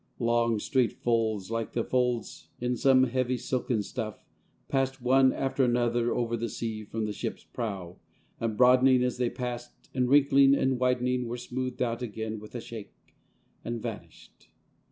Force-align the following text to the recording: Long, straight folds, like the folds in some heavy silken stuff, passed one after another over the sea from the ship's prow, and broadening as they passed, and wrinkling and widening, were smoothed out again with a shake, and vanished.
Long, 0.17 0.57
straight 0.57 0.93
folds, 0.93 1.51
like 1.51 1.73
the 1.73 1.83
folds 1.83 2.47
in 2.59 2.75
some 2.75 3.03
heavy 3.03 3.37
silken 3.37 3.83
stuff, 3.83 4.25
passed 4.67 4.99
one 4.99 5.31
after 5.31 5.63
another 5.63 6.11
over 6.11 6.35
the 6.35 6.49
sea 6.49 6.83
from 6.83 7.05
the 7.05 7.13
ship's 7.13 7.43
prow, 7.43 7.97
and 8.39 8.57
broadening 8.57 9.03
as 9.03 9.19
they 9.19 9.29
passed, 9.29 9.75
and 9.93 10.09
wrinkling 10.09 10.55
and 10.55 10.79
widening, 10.79 11.27
were 11.27 11.37
smoothed 11.37 11.83
out 11.83 12.01
again 12.01 12.39
with 12.39 12.55
a 12.55 12.61
shake, 12.61 13.13
and 13.63 13.79
vanished. 13.79 14.47